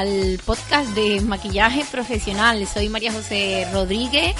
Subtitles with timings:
[0.00, 2.66] al podcast de maquillaje profesional.
[2.66, 4.34] Soy María José Rodríguez,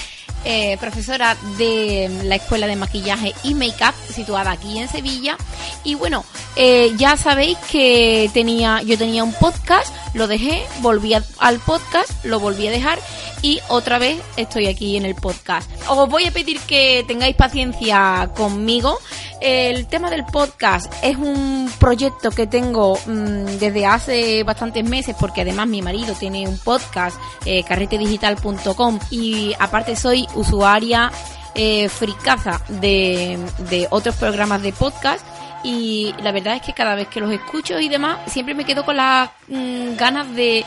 [0.46, 5.37] eh, profesora de la Escuela de Maquillaje y Makeup, situada aquí en Sevilla.
[5.84, 6.25] Y bueno,
[6.57, 12.40] eh, ya sabéis que tenía, yo tenía un podcast, lo dejé, volví al podcast, lo
[12.40, 12.98] volví a dejar
[13.42, 15.70] y otra vez estoy aquí en el podcast.
[15.88, 18.98] Os voy a pedir que tengáis paciencia conmigo.
[19.41, 25.41] El tema del podcast es un proyecto que tengo mm, desde hace bastantes meses porque
[25.42, 31.10] además mi marido tiene un podcast, eh, carretedigital.com y aparte soy usuaria
[31.54, 33.38] eh, fricaza de,
[33.70, 35.24] de otros programas de podcast
[35.62, 38.84] y la verdad es que cada vez que los escucho y demás siempre me quedo
[38.84, 40.64] con las mm, ganas de,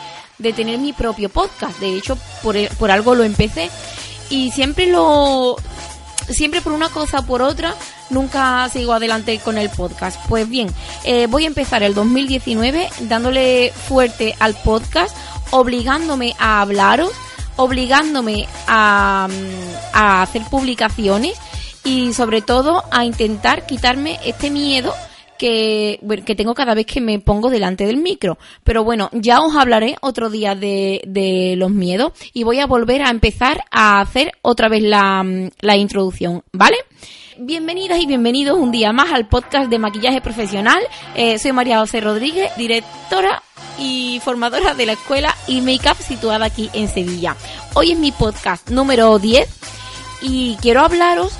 [0.55, 1.79] tener mi propio podcast.
[1.79, 3.69] De hecho, por, por algo lo empecé
[4.29, 5.55] y siempre lo
[6.29, 7.75] siempre por una cosa o por otra
[8.09, 10.19] nunca sigo adelante con el podcast.
[10.27, 10.69] Pues bien,
[11.03, 15.15] eh, voy a empezar el 2019 dándole fuerte al podcast,
[15.51, 17.11] obligándome a hablaros,
[17.55, 19.27] obligándome a,
[19.93, 21.37] a hacer publicaciones
[21.83, 24.93] y sobre todo a intentar quitarme este miedo
[25.37, 28.37] que, que tengo cada vez que me pongo delante del micro.
[28.63, 33.01] Pero bueno, ya os hablaré otro día de, de los miedos y voy a volver
[33.01, 35.25] a empezar a hacer otra vez la,
[35.59, 36.77] la introducción, ¿vale?
[37.37, 40.81] Bienvenidas y bienvenidos un día más al podcast de maquillaje profesional.
[41.15, 43.41] Eh, soy María José Rodríguez, directora
[43.79, 47.35] y formadora de la escuela y Makeup situada aquí en Sevilla.
[47.73, 49.49] Hoy es mi podcast número 10
[50.21, 51.33] y quiero hablaros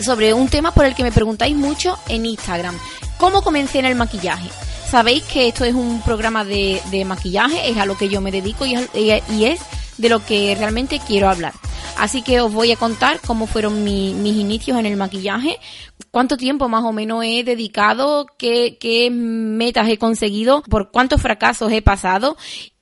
[0.00, 2.78] sobre un tema por el que me preguntáis mucho en Instagram.
[3.18, 4.48] ¿Cómo comencé en el maquillaje?
[4.88, 8.64] Sabéis que esto es un programa de, maquillaje, es a lo que yo me dedico
[8.64, 9.60] y, es
[9.98, 11.52] de lo que realmente quiero hablar.
[11.98, 15.58] Así que os voy a contar cómo fueron mis inicios en el maquillaje,
[16.10, 21.72] cuánto tiempo más o menos he dedicado, qué, qué metas he conseguido, por cuántos fracasos
[21.72, 22.36] he pasado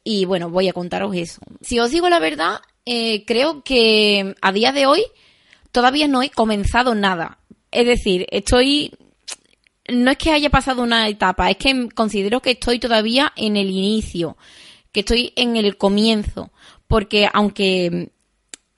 [0.04, 1.41] y bueno, voy a contaros eso.
[1.60, 5.02] Si os digo la verdad, eh, creo que a día de hoy
[5.76, 7.37] todavía no he comenzado nada.
[7.70, 8.92] Es decir, estoy
[9.88, 13.69] no es que haya pasado una etapa, es que considero que estoy todavía en el
[13.69, 14.38] inicio,
[14.91, 16.50] que estoy en el comienzo,
[16.86, 18.10] porque aunque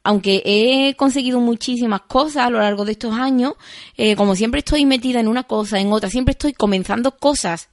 [0.02, 3.52] aunque he conseguido muchísimas cosas a lo largo de estos años,
[3.96, 7.68] eh, como siempre estoy metida en una cosa, en otra, siempre estoy comenzando cosas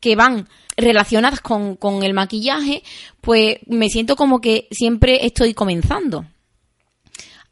[0.00, 2.82] que van relacionadas con, con el maquillaje,
[3.22, 6.26] pues me siento como que siempre estoy comenzando.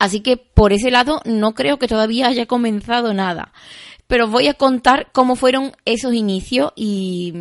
[0.04, 3.52] Así que por ese lado no creo que todavía haya comenzado nada.
[4.06, 7.32] Pero voy a contar cómo fueron esos inicios y,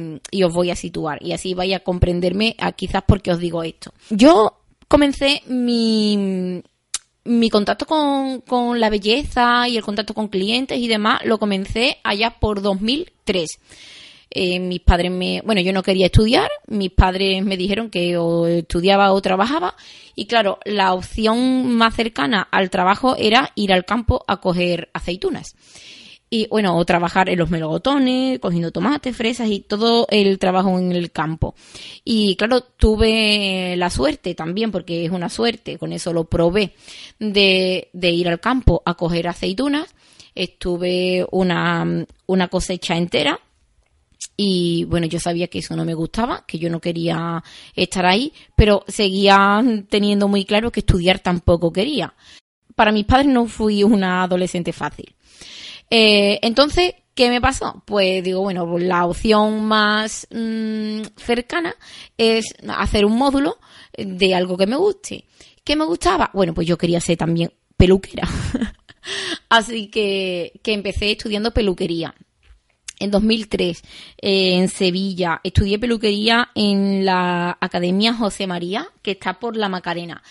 [0.46, 1.22] os voy a situar.
[1.22, 3.91] Y así vaya a comprenderme a quizás porque os digo esto.
[4.09, 4.53] Yo
[4.88, 6.63] comencé mi,
[7.25, 11.97] mi contacto con, con, la belleza y el contacto con clientes y demás lo comencé
[12.06, 13.59] allá por 2003.
[14.36, 18.48] Eh, mis padres me, bueno, yo no quería estudiar, mis padres me dijeron que o
[18.48, 19.76] estudiaba o trabajaba
[20.16, 25.56] y claro, la opción más cercana al trabajo era ir al campo a coger aceitunas.
[26.32, 30.92] Y bueno, o trabajar en los melocotones, cogiendo tomates, fresas y todo el trabajo en
[30.92, 31.54] el campo.
[32.04, 36.74] Y claro, tuve la suerte también, porque es una suerte, con eso lo probé,
[37.20, 39.94] de, de ir al campo a coger aceitunas.
[40.34, 43.40] Estuve una, una cosecha entera
[44.36, 47.44] y bueno, yo sabía que eso no me gustaba, que yo no quería
[47.76, 52.14] estar ahí, pero seguía teniendo muy claro que estudiar tampoco quería.
[52.76, 55.16] Para mis padres no fui una adolescente fácil.
[55.90, 57.84] Eh, entonces, ¿qué me pasó?
[57.86, 61.76] Pues digo, bueno, la opción más mm, cercana
[62.18, 63.60] es hacer un módulo
[63.96, 65.26] de algo que me guste.
[65.64, 66.32] ¿Qué me gustaba?
[66.34, 68.28] Bueno, pues yo quería ser también peluquera.
[69.50, 72.16] Así que, que empecé estudiando peluquería
[73.00, 73.81] en 2003
[74.22, 75.42] eh, en Sevilla.
[75.44, 80.24] Estudié peluquería en la Academia José María, que está por la Macarena.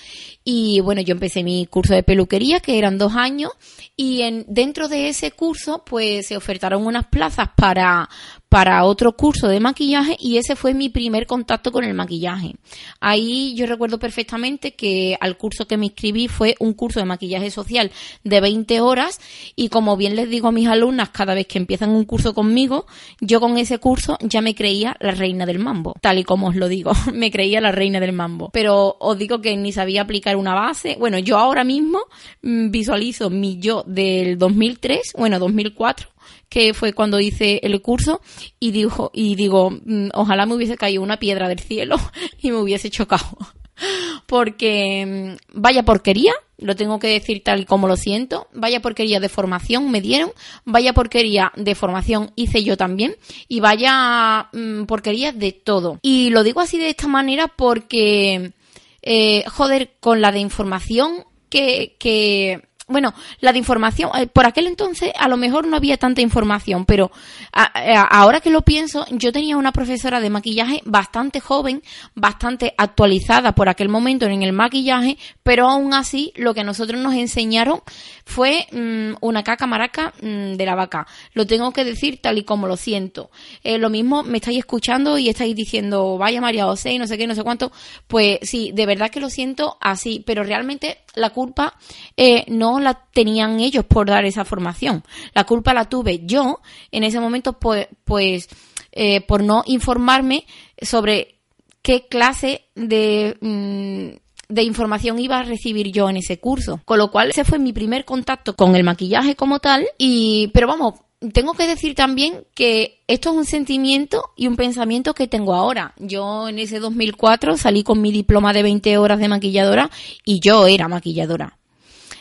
[0.44, 3.52] Y bueno, yo empecé mi curso de peluquería, que eran dos años,
[3.96, 8.08] y en, dentro de ese curso, pues se ofertaron unas plazas para,
[8.52, 12.56] para otro curso de maquillaje y ese fue mi primer contacto con el maquillaje.
[13.00, 17.50] Ahí yo recuerdo perfectamente que al curso que me inscribí fue un curso de maquillaje
[17.50, 17.90] social
[18.24, 19.20] de 20 horas
[19.56, 22.84] y como bien les digo a mis alumnas cada vez que empiezan un curso conmigo,
[23.22, 26.54] yo con ese curso ya me creía la reina del mambo, tal y como os
[26.54, 28.50] lo digo, me creía la reina del mambo.
[28.52, 30.96] Pero os digo que ni sabía aplicar una base.
[30.98, 32.00] Bueno, yo ahora mismo
[32.42, 36.12] mm, visualizo mi yo del 2003, bueno, 2004
[36.52, 38.20] que fue cuando hice el curso
[38.60, 41.96] y dijo y digo, mm, ojalá me hubiese caído una piedra del cielo
[42.42, 43.38] y me hubiese chocado.
[44.26, 49.30] Porque mm, vaya porquería lo tengo que decir tal como lo siento, vaya porquería de
[49.30, 50.30] formación me dieron,
[50.66, 53.16] vaya porquería de formación hice yo también
[53.48, 56.00] y vaya mm, porquería de todo.
[56.02, 58.52] Y lo digo así de esta manera porque,
[59.00, 64.66] eh, joder, con la de información que, que bueno, la de información, eh, por aquel
[64.66, 67.10] entonces a lo mejor no había tanta información, pero
[67.52, 71.82] ahora que lo pienso, yo tenía una profesora de maquillaje bastante joven,
[72.14, 77.14] bastante actualizada por aquel momento en el maquillaje, pero aún así lo que nosotros nos
[77.14, 77.82] enseñaron
[78.24, 81.06] fue mm, una caca maraca mm, de la vaca.
[81.34, 83.30] Lo tengo que decir tal y como lo siento.
[83.64, 87.26] Eh, lo mismo me estáis escuchando y estáis diciendo, vaya María José, no sé qué,
[87.26, 87.72] no sé cuánto.
[88.06, 91.74] Pues sí, de verdad que lo siento así, pero realmente la culpa
[92.16, 95.02] eh, no la tenían ellos por dar esa formación.
[95.34, 98.48] La culpa la tuve yo en ese momento, pues, pues
[98.92, 100.44] eh, por no informarme
[100.80, 101.36] sobre
[101.82, 106.80] qué clase de, mm, de información iba a recibir yo en ese curso.
[106.84, 109.86] Con lo cual, ese fue mi primer contacto con el maquillaje como tal.
[109.98, 110.94] Y, pero vamos,
[111.32, 115.94] tengo que decir también que esto es un sentimiento y un pensamiento que tengo ahora.
[115.98, 119.90] Yo en ese 2004 salí con mi diploma de 20 horas de maquilladora
[120.24, 121.58] y yo era maquilladora.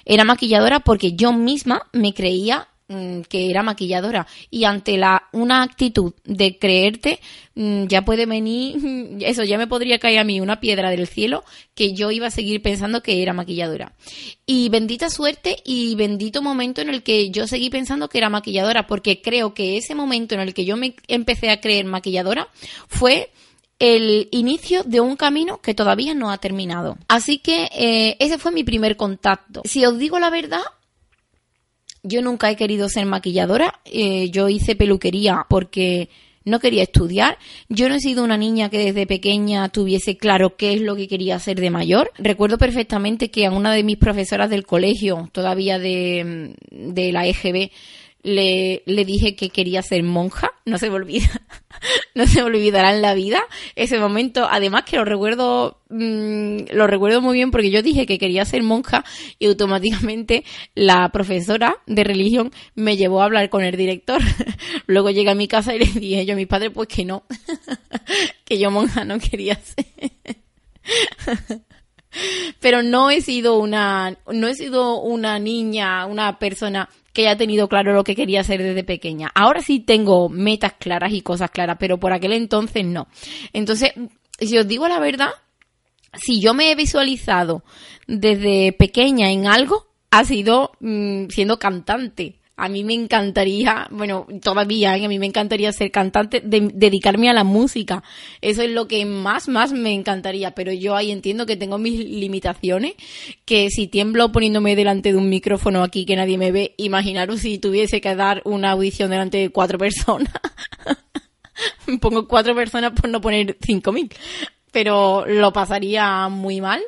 [0.06, 4.28] Era maquilladora porque yo misma me creía Mm, que era maquilladora.
[4.50, 7.22] Y ante la una actitud de creerte
[7.56, 8.76] mm, ya puede venir
[9.22, 12.32] eso ya me podría caer a mí una piedra del cielo que yo iba a
[12.32, 13.94] seguir pensando que era maquilladora.
[14.46, 18.88] Y bendita suerte y bendito momento en el que yo seguí pensando que era maquilladora
[18.88, 22.50] porque creo que ese momento en el que yo me empecé a creer maquilladora
[22.90, 23.32] fue
[23.82, 27.00] el inicio de un camino que todavía no ha terminado.
[27.08, 29.64] Así que eh, ese fue mi primer contacto.
[29.66, 30.62] Si os digo la verdad,
[32.04, 33.82] yo nunca he querido ser maquilladora.
[33.86, 36.10] Eh, yo hice peluquería porque
[36.46, 37.40] no quería estudiar.
[37.70, 41.08] Yo no he sido una niña que desde pequeña tuviese claro qué es lo que
[41.08, 42.12] quería hacer de mayor.
[42.20, 47.72] Recuerdo perfectamente que a una de mis profesoras del colegio, todavía de, de la EGB,
[48.24, 51.30] le, le dije que quería ser monja, no se me olvida,
[52.16, 53.42] no se me olvidará en la vida
[53.76, 58.20] ese momento, además que lo recuerdo, mm, lo recuerdo muy bien porque yo dije que
[58.20, 59.04] quería ser monja
[59.40, 60.44] y automáticamente
[60.76, 64.22] la profesora de religión me llevó a hablar con el director.
[64.88, 67.24] Luego llegué a mi casa y le dije yo a mis padres pues que no,
[68.46, 69.86] que yo monja no quería ser.
[72.60, 77.68] Pero no he sido una, no he sido una niña, una persona que haya tenido
[77.68, 79.32] claro lo que quería hacer desde pequeña.
[79.34, 83.08] Ahora sí tengo metas claras y cosas claras, pero por aquel entonces no.
[83.54, 83.94] Entonces,
[84.40, 85.32] si os digo la verdad,
[86.14, 87.64] si yo me he visualizado
[88.08, 94.96] desde pequeña en algo, ha sido mm, siendo cantante a mí me encantaría, bueno, todavía,
[94.96, 95.06] ¿eh?
[95.06, 98.04] a mí me encantaría ser cantante, dedicarme a la música.
[98.40, 100.52] Eso es lo que más, más me encantaría.
[100.52, 102.94] Pero yo ahí entiendo que tengo mis limitaciones,
[103.46, 107.58] que si tiemblo poniéndome delante de un micrófono aquí que nadie me ve, imaginaros si
[107.58, 110.32] tuviese que dar una audición delante de cuatro personas.
[112.00, 114.08] Pongo cuatro personas por no poner cinco mil
[114.72, 116.82] pero lo pasaría muy mal.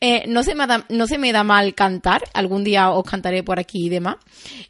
[0.00, 3.42] Eh, no, se me da, no se me da mal cantar, algún día os cantaré
[3.42, 4.16] por aquí y demás.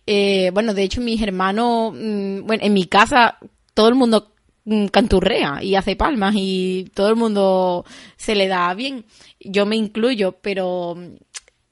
[0.07, 3.39] Eh, bueno, de hecho mis hermanos, mm, bueno, en mi casa
[3.75, 4.33] todo el mundo
[4.65, 7.85] mm, canturrea y hace palmas y todo el mundo
[8.17, 9.05] se le da bien.
[9.41, 10.97] Yo me incluyo, pero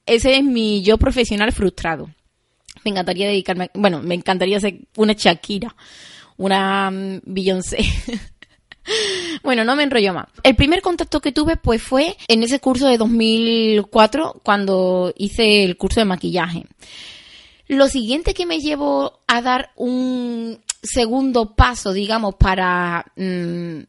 [0.07, 2.09] ese es mi yo profesional frustrado.
[2.85, 5.75] Me encantaría dedicarme, bueno, me encantaría ser una Shakira,
[6.37, 7.79] una mm, Beyoncé.
[9.43, 10.27] Bueno, no me enrollo más.
[10.43, 15.77] El primer contacto que tuve pues fue en ese curso de 2004 cuando hice el
[15.77, 16.65] curso de maquillaje.
[17.69, 23.81] Lo siguiente que me llevó a dar un segundo paso, digamos, para mm,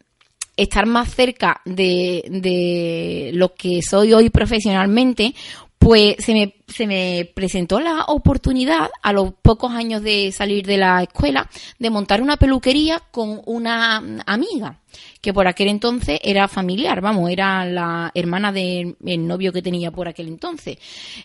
[0.55, 5.35] estar más cerca de, de lo que soy hoy profesionalmente,
[5.77, 10.77] pues se me, se me presentó la oportunidad a los pocos años de salir de
[10.77, 14.79] la escuela de montar una peluquería con una amiga
[15.21, 18.95] que por aquel entonces era familiar, vamos, era la hermana del
[19.27, 20.77] novio que tenía por aquel entonces.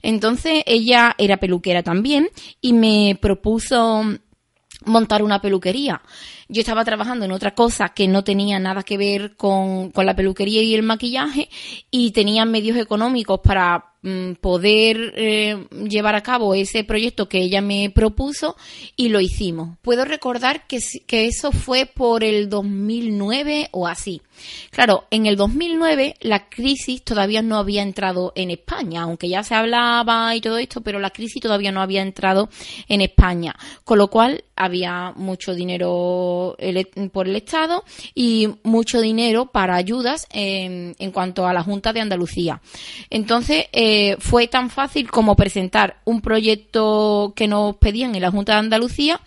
[0.02, 2.28] Entonces ella era peluquera también
[2.60, 4.02] y me propuso
[4.84, 6.02] montar una peluquería.
[6.48, 10.16] Yo estaba trabajando en otra cosa que no tenía nada que ver con, con la
[10.16, 11.48] peluquería y el maquillaje
[11.90, 17.60] y tenía medios económicos para Mm, poder eh, llevar a cabo ese proyecto que ella
[17.60, 18.56] me propuso
[18.96, 19.78] y lo hicimos.
[19.80, 24.20] Puedo recordar que, que eso fue por el 2009 o así.
[24.72, 29.54] Claro, en el 2009 la crisis todavía no había entrado en España, aunque ya se
[29.54, 32.48] hablaba y todo esto, pero la crisis todavía no había entrado
[32.88, 36.41] en España, con lo cual había mucho dinero
[37.12, 37.84] por el Estado
[38.14, 42.60] y mucho dinero para ayudas en, cuanto a la Junta de Andalucía.
[43.10, 48.52] Entonces, eh, fue tan fácil como presentar un proyecto que nos pedían en la Junta
[48.52, 49.20] de Andalucía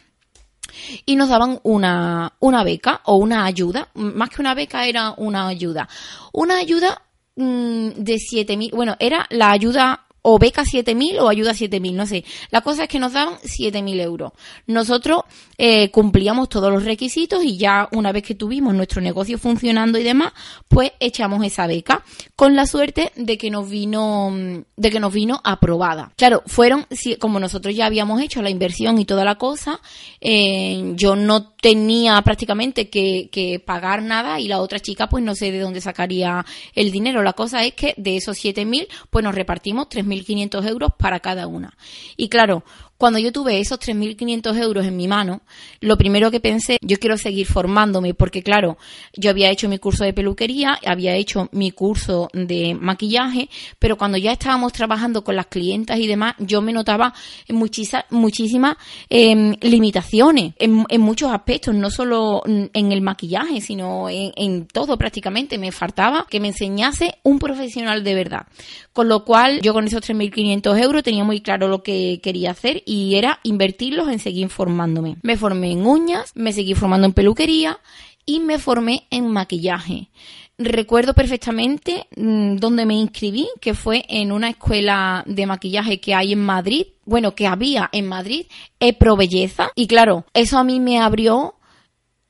[1.05, 3.89] y nos daban una, una beca o una ayuda.
[3.93, 5.87] Más que una beca era una ayuda.
[6.33, 7.01] Una ayuda
[7.35, 12.25] mm, de 7.000, bueno, era la ayuda o beca 7.000 o ayuda 7.000, no sé.
[12.49, 14.31] La cosa es que nos daban 7.000 euros.
[14.65, 15.21] Nosotros
[15.55, 20.03] eh, cumplíamos todos los requisitos y ya una vez que tuvimos nuestro negocio funcionando y
[20.03, 20.33] demás,
[20.67, 22.03] pues echamos esa beca
[22.35, 24.33] con la suerte de que nos vino
[24.75, 26.11] de que nos vino aprobada.
[26.17, 26.87] Claro, fueron
[27.19, 29.79] como nosotros ya habíamos hecho la inversión y toda la cosa,
[30.21, 35.35] eh, yo no tenía prácticamente que, que pagar nada y la otra chica pues no
[35.35, 37.21] sé de dónde sacaría el dinero.
[37.21, 41.47] La cosa es que de esos 7.000 pues nos repartimos 3.000 1.500 euros para cada
[41.47, 41.77] una.
[42.17, 42.63] Y claro,
[42.97, 45.41] cuando yo tuve esos 3.500 euros en mi mano,
[45.79, 48.77] lo primero que pensé, yo quiero seguir formándome, porque claro,
[49.15, 53.49] yo había hecho mi curso de peluquería, había hecho mi curso de maquillaje,
[53.79, 57.13] pero cuando ya estábamos trabajando con las clientas y demás, yo me notaba
[57.49, 58.75] muchísimas muchísimas
[59.09, 65.57] em, limitaciones en, muchos aspectos, no solo en el maquillaje, sino en, todo prácticamente.
[65.57, 68.47] Me faltaba que me enseñase un profesional de verdad.
[68.93, 72.81] Con lo cual, yo con esos 3.500 euros tenía muy claro lo que quería hacer
[72.85, 75.17] y era invertirlos en seguir formándome.
[75.23, 77.79] Me formé en uñas, me seguí formando en peluquería
[78.25, 80.09] y me formé en maquillaje.
[80.57, 86.31] Recuerdo perfectamente mm, donde me inscribí, que fue en una escuela de maquillaje que hay
[86.31, 88.45] en Madrid, bueno, que había en Madrid,
[88.79, 89.69] Epro Belleza.
[89.75, 91.55] Y claro, eso a mí me abrió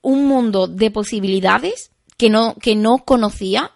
[0.02, 3.72] un mundo de posibilidades que no, que no conocía.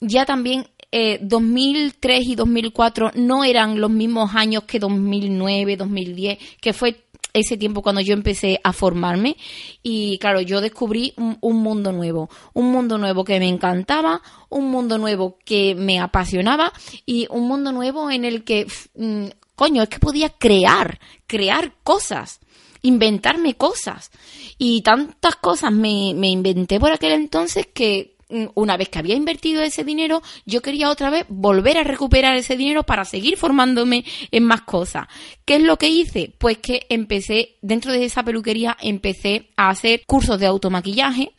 [0.00, 6.72] Ya también 2003 eh, y 2004 no eran los mismos años que 2009, 2010, que
[6.72, 7.04] fue
[7.34, 9.36] ese tiempo cuando yo empecé a formarme
[9.82, 14.96] y claro, yo descubrí un, mundo nuevo, un mundo nuevo que me encantaba, un mundo
[14.98, 16.72] nuevo que me apasionaba
[17.04, 22.40] y un mundo nuevo en el que, mm, coño, es que podía crear, crear cosas
[22.80, 24.12] inventarme cosas.
[24.56, 28.17] Y tantas cosas me, me inventé por aquel entonces que
[28.54, 32.56] una vez que había invertido ese dinero, yo quería otra vez volver a recuperar ese
[32.56, 35.06] dinero para seguir formándome en más cosas.
[35.44, 36.34] ¿Qué es lo que hice?
[36.38, 41.32] Pues que empecé, dentro de esa peluquería, empecé a hacer cursos de automaquillaje.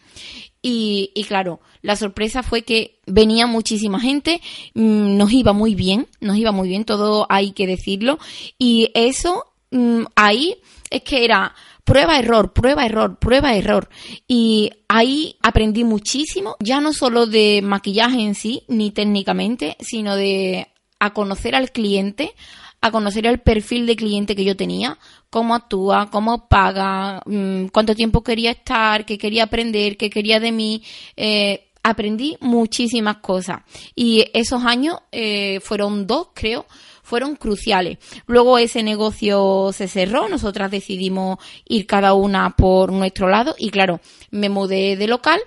[0.62, 4.42] Y, y claro, la sorpresa fue que venía muchísima gente,
[4.74, 8.20] mm, nos iba muy bien, nos iba muy bien, todo hay que decirlo.
[8.58, 10.58] Y eso, mm, ahí
[10.90, 11.54] es que era
[11.90, 13.90] prueba, error, prueba, error, prueba, error.
[14.28, 20.68] Y ahí aprendí muchísimo, ya no solo de maquillaje en sí, ni técnicamente, sino de
[21.00, 22.34] a conocer al cliente,
[22.82, 27.96] a conocer el perfil de cliente que yo tenía, cómo actúa, cómo paga, mm, cuánto
[27.96, 30.84] tiempo quería estar, qué quería aprender, qué quería de mí.
[31.18, 33.62] Eh, aprendí muchísimas cosas.
[33.96, 36.66] Y esos años eh, fueron dos, creo,
[37.10, 37.98] fueron cruciales.
[38.28, 44.00] Luego ese negocio se cerró, nosotras decidimos ir cada una por nuestro lado y claro,
[44.30, 45.40] me mudé de local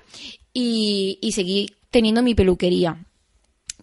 [0.52, 2.98] y, seguí teniendo mi peluquería.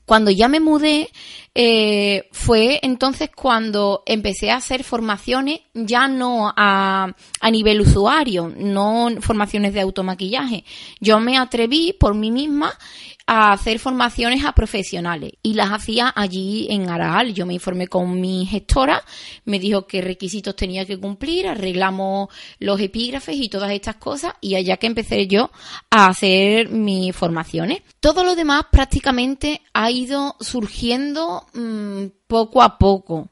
[0.04, 1.10] Cuando ya me mudé,
[1.56, 9.10] eh, fue entonces cuando empecé a hacer formaciones, ya no a, a, nivel usuario, no
[9.22, 10.66] formaciones de automaquillaje.
[11.00, 12.74] Yo me atreví por mí misma
[13.32, 17.32] a hacer formaciones a profesionales y las hacía allí en Araal.
[17.32, 19.04] Yo me informé con mi gestora,
[19.46, 24.56] me dijo qué requisitos tenía que cumplir, arreglamos los epígrafes y todas estas cosas y
[24.56, 25.52] allá que empecé yo
[25.92, 27.84] a hacer mis formaciones.
[28.00, 33.30] Todo lo demás prácticamente ha ido surgiendo mm, poco a poco.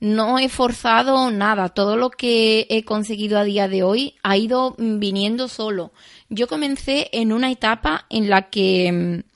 [0.00, 4.74] No he forzado nada, todo lo que he conseguido a día de hoy ha ido
[4.76, 5.92] viniendo solo.
[6.28, 9.35] Yo comencé en una etapa en la que mm,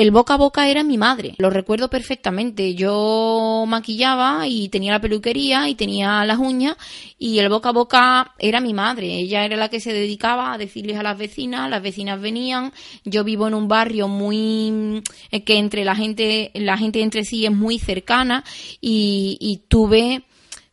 [0.00, 2.74] el boca a boca era mi madre, lo recuerdo perfectamente.
[2.74, 6.78] Yo maquillaba y tenía la peluquería y tenía las uñas
[7.18, 9.08] y el boca a boca era mi madre.
[9.18, 12.72] Ella era la que se dedicaba a decirles a las vecinas, las vecinas venían.
[13.04, 17.44] Yo vivo en un barrio muy eh, que entre la gente, la gente entre sí
[17.44, 18.42] es muy cercana
[18.80, 20.22] y, y tuve,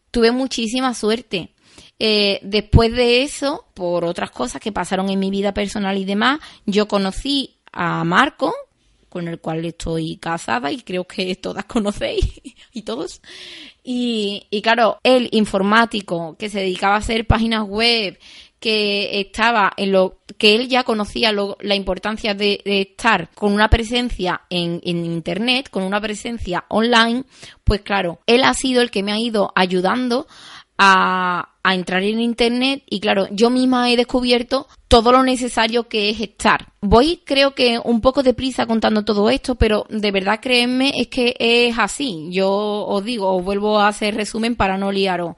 [0.10, 1.50] tuve muchísima suerte.
[2.00, 6.39] Eh, después de eso, por otras cosas que pasaron en mi vida personal y demás,
[6.65, 8.53] yo conocí a Marco,
[9.17, 12.39] con el cual estoy casada y creo que todas conocéis
[12.71, 13.19] y todos.
[13.83, 18.19] Y, claro, el informático que se dedicaba a hacer páginas web,
[18.59, 24.41] que estaba en lo que él ya conocía la importancia de, estar con una presencia
[24.51, 27.24] en, en, internet, con una presencia online,
[27.63, 30.27] pues claro, él ha sido el que me ha ido ayudando
[30.77, 36.10] a, a entrar en internet y claro, yo misma he descubierto todo lo necesario que
[36.10, 36.72] es estar.
[36.81, 41.36] Voy creo que un poco deprisa contando todo esto, pero de verdad créanme es que
[41.39, 42.27] es así.
[42.31, 45.36] Yo os digo, os vuelvo a hacer resumen para no liaros.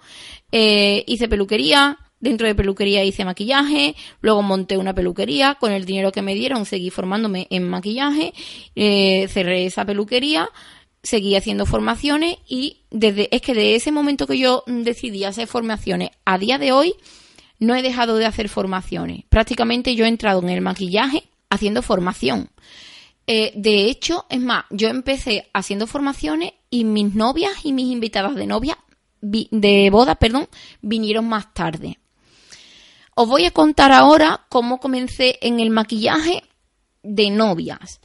[0.52, 6.12] Eh, hice peluquería, dentro de peluquería hice maquillaje, luego monté una peluquería, con el dinero
[6.12, 8.34] que me dieron seguí formándome en maquillaje,
[8.76, 10.50] eh, cerré esa peluquería,
[11.04, 16.12] seguí haciendo formaciones y desde es que de ese momento que yo decidí hacer formaciones
[16.26, 16.96] a día de hoy
[17.60, 19.24] no he dejado de hacer formaciones.
[19.30, 22.50] Prácticamente yo he entrado en el maquillaje haciendo formación.
[23.28, 28.36] Eh, de hecho, es más, yo empecé haciendo formaciones y mis novias y mis invitadas
[28.36, 28.78] de novia
[29.22, 30.48] de boda, perdón,
[30.82, 32.00] vinieron más tarde.
[33.16, 36.44] Os voy a contar ahora cómo comencé en el maquillaje
[37.04, 38.00] de novias.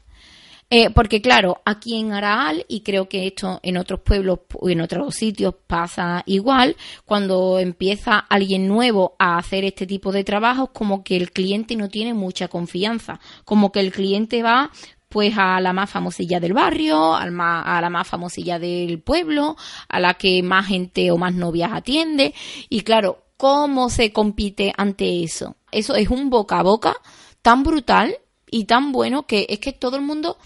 [0.76, 4.80] Eh, porque claro, aquí en Araal, y creo que esto en otros pueblos o en
[4.80, 11.04] otros sitios pasa igual, cuando empieza alguien nuevo a hacer este tipo de trabajos, como
[11.04, 14.72] que el cliente no tiene mucha confianza, como que el cliente va
[15.08, 19.56] pues a la más famosilla del barrio, a la más famosilla del pueblo,
[19.88, 22.34] a la que más gente o más novias atiende.
[22.68, 25.54] Y claro, ¿cómo se compite ante eso?
[25.70, 26.96] Eso es un boca a boca
[27.42, 28.16] tan brutal
[28.54, 30.38] y tan bueno que es que todo el mundo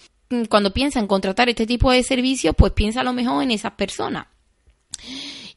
[0.49, 3.73] cuando piensa en contratar este tipo de servicios, pues piensa a lo mejor en esas
[3.73, 4.27] personas.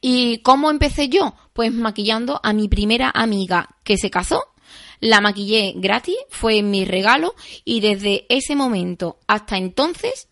[0.01, 1.35] ¿Y cómo empecé yo?
[1.53, 4.43] Pues maquillando a mi primera amiga que se casó.
[4.99, 10.29] La maquillé gratis, fue mi regalo y desde ese momento hasta entonces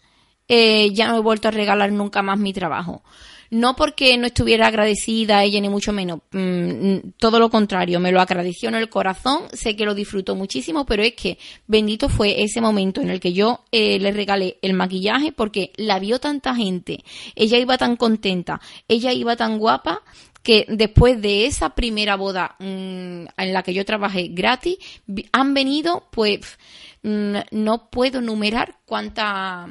[0.48, 3.04] eh, ya no he vuelto a regalar nunca más mi trabajo
[3.52, 8.12] no porque no estuviera agradecida a ella ni mucho menos, mm, todo lo contrario, me
[8.12, 12.44] lo agradeció en el corazón, sé que lo disfrutó muchísimo, pero es que bendito fue
[12.44, 16.56] ese momento en el que yo eh, le regalé el maquillaje porque la vio tanta
[16.56, 17.04] gente,
[17.36, 20.02] ella iba tan contenta, ella iba tan guapa
[20.44, 24.78] que después de esa primera boda mm, en la que yo trabajé gratis,
[25.34, 26.58] han venido, pues,
[27.04, 29.70] mm, no puedo numerar cuántas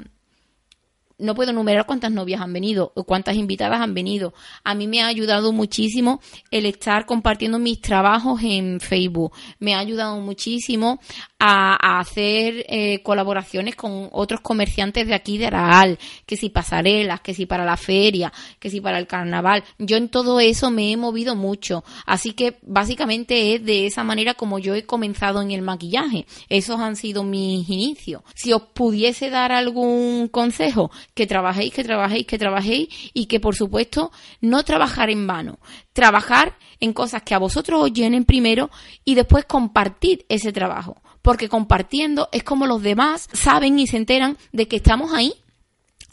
[1.21, 4.35] no puedo enumerar cuántas novias han venido o cuántas invitadas han venido.
[4.65, 9.33] A mí me ha ayudado muchísimo el estar compartiendo mis trabajos en Facebook.
[9.59, 11.01] Me ha ayudado muchísimo
[11.39, 17.35] a, hacer eh, colaboraciones con otros comerciantes de aquí de Araal, que si pasarelas, que
[17.35, 19.65] si para la feria, que si para el carnaval.
[19.79, 21.85] Yo en todo eso me he movido mucho.
[22.07, 26.27] Así que básicamente es de esa manera como yo he comenzado en el maquillaje.
[26.49, 28.23] Esos han sido mis inicios.
[28.35, 33.55] Si os pudiese dar algún consejo, que trabajéis, que trabajéis, que trabajéis y que por
[33.55, 35.59] supuesto no trabajar en vano,
[35.93, 38.71] trabajar en cosas que a vosotros os llenen primero
[39.05, 44.39] y después compartir ese trabajo, porque compartiendo es como los demás saben y se enteran
[44.53, 45.35] de que estamos ahí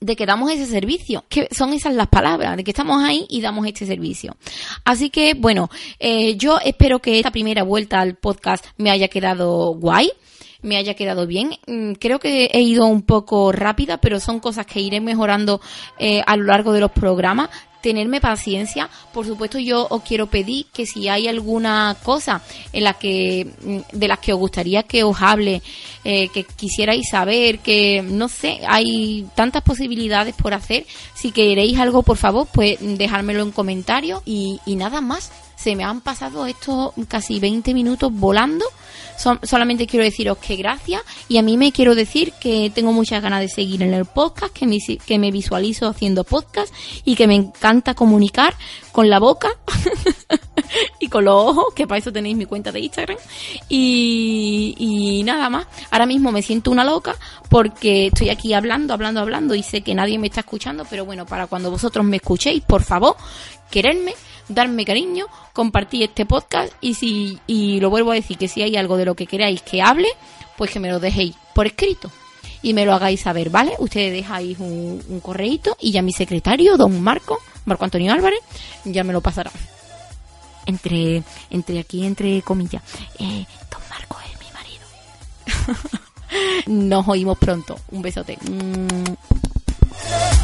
[0.02, 3.40] de que damos ese servicio, que son esas las palabras, de que estamos ahí y
[3.40, 4.36] damos este servicio.
[4.84, 9.74] Así que, bueno, eh, yo espero que esta primera vuelta al podcast me haya quedado
[9.74, 10.12] guay
[10.68, 11.58] me haya quedado bien.
[11.66, 15.62] Mm, creo que he ido un poco rápida, pero son cosas que iré mejorando
[15.98, 17.50] eh, a lo largo de los programas
[17.82, 18.90] tenerme paciencia.
[19.14, 22.42] Por supuesto, yo os quiero pedir que si hay alguna cosa
[22.74, 25.62] en la que mm, de las que os gustaría que os hable,
[26.04, 30.86] eh, que quisierais saber, que no sé, hay tantas posibilidades por hacer.
[31.14, 35.32] Si queréis algo, por favor, pues dejármelo en comentarios y, y nada más.
[35.56, 38.64] Se me han pasado estos casi 20 minutos volando
[39.18, 43.42] solamente quiero deciros que gracias y a mí me quiero decir que tengo muchas ganas
[43.42, 47.36] de seguir en el podcast, que me, que me visualizo haciendo podcast y que me
[47.36, 48.56] encanta comunicar
[48.92, 49.50] con la boca
[51.00, 53.18] y con los ojos, que para eso tenéis mi cuenta de Instagram.
[53.70, 57.16] Y, y nada más, ahora mismo me siento una loca
[57.50, 61.26] porque estoy aquí hablando, hablando, hablando y sé que nadie me está escuchando, pero bueno,
[61.26, 63.16] para cuando vosotros me escuchéis, por favor,
[63.70, 64.14] quererme
[64.50, 68.76] darme cariño, compartir este podcast y si y lo vuelvo a decir que si hay
[68.78, 70.08] algo de lo que queráis que hable,
[70.58, 72.12] pues que me lo dejéis por escrito
[72.62, 73.74] y me lo hagáis saber, ¿vale?
[73.80, 78.40] Ustedes dejáis un, un correíto y ya mi secretario, don Marco, Marco Antonio Álvarez,
[78.86, 79.52] ya me lo pasará.
[80.66, 82.82] Entre, entre aquí, entre comillas,
[83.20, 84.86] eh, don Marco es mi marido.
[86.68, 87.80] Nos oímos pronto.
[87.92, 88.38] Un besote.
[88.50, 90.37] Mm.